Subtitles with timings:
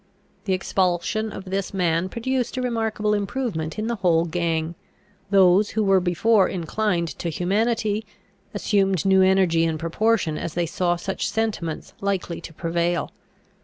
[0.45, 4.73] The expulsion of this man produced a remarkable improvement in the whole gang.
[5.29, 8.07] Those who were before inclined to humanity,
[8.51, 13.11] assumed new energy in proportion as they saw such sentiments likely to prevail.